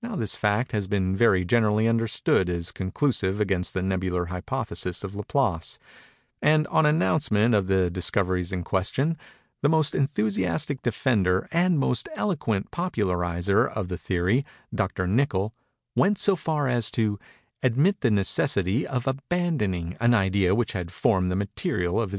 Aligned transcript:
Now 0.00 0.14
this 0.14 0.36
fact 0.36 0.70
has 0.70 0.86
been 0.86 1.16
very 1.16 1.44
generally 1.44 1.88
understood 1.88 2.48
as 2.48 2.70
conclusive 2.70 3.40
against 3.40 3.74
the 3.74 3.82
Nebular 3.82 4.26
Hypothesis 4.26 5.02
of 5.02 5.16
Laplace; 5.16 5.76
and, 6.40 6.68
on 6.68 6.86
announcement 6.86 7.52
of 7.52 7.66
the 7.66 7.90
discoveries 7.90 8.52
in 8.52 8.62
question, 8.62 9.18
the 9.60 9.68
most 9.68 9.92
enthusiastic 9.92 10.82
defender 10.82 11.48
and 11.50 11.80
most 11.80 12.08
eloquent 12.14 12.70
popularizer 12.70 13.66
of 13.66 13.88
the 13.88 13.98
theory, 13.98 14.46
Dr. 14.72 15.08
Nichol, 15.08 15.52
went 15.96 16.16
so 16.18 16.36
far 16.36 16.68
as 16.68 16.88
to 16.92 17.18
"admit 17.60 18.02
the 18.02 18.10
necessity 18.12 18.86
of 18.86 19.08
abandoning" 19.08 19.96
an 19.98 20.14
idea 20.14 20.54
which 20.54 20.74
had 20.74 20.92
formed 20.92 21.28
the 21.28 21.34
material 21.34 21.94
of 21.94 21.94
his 21.94 21.94
most 21.94 21.94
praiseworthy 22.12 22.16